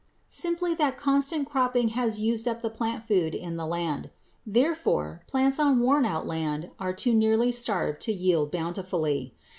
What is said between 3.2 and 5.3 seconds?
in the land. Therefore,